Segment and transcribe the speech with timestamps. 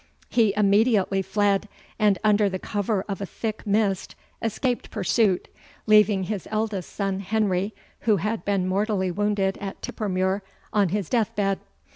[0.29, 1.69] He immediately fled,
[1.99, 5.47] and under the cover of a thick mist escaped pursuit,
[5.85, 10.41] leaving his eldest son Henry, who had been mortally wounded at Tippermuir,
[10.73, 11.59] on his deathbed.